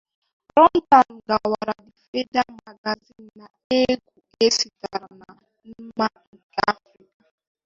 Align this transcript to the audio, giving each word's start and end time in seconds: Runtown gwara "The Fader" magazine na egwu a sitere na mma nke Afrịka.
Runtown 0.55 1.13
gwara 1.27 1.75
"The 1.85 1.91
Fader" 2.07 2.47
magazine 2.65 3.29
na 3.39 3.47
egwu 3.79 4.11
a 4.43 4.47
sitere 4.57 5.07
na 5.19 5.27
mma 5.87 6.07
nke 6.33 6.59
Afrịka. 6.73 7.25